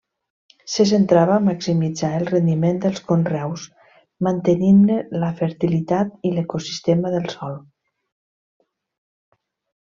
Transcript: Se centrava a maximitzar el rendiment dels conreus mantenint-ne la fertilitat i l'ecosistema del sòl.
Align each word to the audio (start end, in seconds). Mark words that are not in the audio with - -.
Se 0.75 0.83
centrava 0.91 1.33
a 1.33 1.43
maximitzar 1.47 2.09
el 2.19 2.25
rendiment 2.29 2.79
dels 2.85 3.01
conreus 3.11 3.65
mantenint-ne 4.29 4.97
la 5.25 5.29
fertilitat 5.43 6.17
i 6.31 6.33
l'ecosistema 6.39 7.13
del 7.19 7.29
sòl. 7.37 7.61